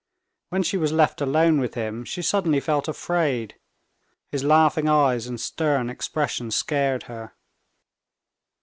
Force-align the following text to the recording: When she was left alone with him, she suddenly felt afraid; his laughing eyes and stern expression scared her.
When 0.49 0.63
she 0.63 0.77
was 0.77 0.91
left 0.91 1.21
alone 1.21 1.59
with 1.59 1.75
him, 1.75 2.05
she 2.05 2.23
suddenly 2.23 2.59
felt 2.59 2.87
afraid; 2.87 3.59
his 4.31 4.43
laughing 4.43 4.89
eyes 4.89 5.27
and 5.27 5.39
stern 5.39 5.91
expression 5.91 6.49
scared 6.49 7.03
her. 7.03 7.35